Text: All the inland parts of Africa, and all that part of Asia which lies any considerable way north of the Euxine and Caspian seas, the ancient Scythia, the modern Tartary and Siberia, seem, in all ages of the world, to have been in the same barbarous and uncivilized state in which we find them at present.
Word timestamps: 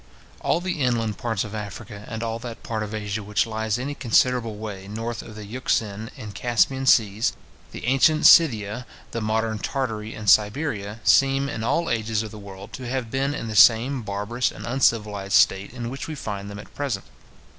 All 0.39 0.59
the 0.61 0.81
inland 0.81 1.19
parts 1.19 1.43
of 1.43 1.53
Africa, 1.53 2.05
and 2.07 2.23
all 2.23 2.39
that 2.39 2.63
part 2.63 2.81
of 2.81 2.91
Asia 2.91 3.21
which 3.21 3.45
lies 3.45 3.77
any 3.77 3.93
considerable 3.93 4.57
way 4.57 4.87
north 4.87 5.21
of 5.21 5.35
the 5.35 5.45
Euxine 5.45 6.09
and 6.17 6.33
Caspian 6.33 6.87
seas, 6.87 7.33
the 7.71 7.85
ancient 7.85 8.25
Scythia, 8.25 8.87
the 9.11 9.21
modern 9.21 9.59
Tartary 9.59 10.15
and 10.15 10.27
Siberia, 10.27 11.01
seem, 11.03 11.47
in 11.47 11.63
all 11.63 11.87
ages 11.87 12.23
of 12.23 12.31
the 12.31 12.39
world, 12.39 12.73
to 12.73 12.87
have 12.89 13.11
been 13.11 13.35
in 13.35 13.47
the 13.47 13.55
same 13.55 14.01
barbarous 14.01 14.49
and 14.51 14.65
uncivilized 14.65 15.33
state 15.35 15.71
in 15.71 15.87
which 15.91 16.07
we 16.07 16.15
find 16.15 16.49
them 16.49 16.57
at 16.57 16.73
present. 16.73 17.05